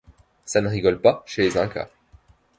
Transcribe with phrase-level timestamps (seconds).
[0.45, 1.87] Ça ne rigole pas chez les Incas.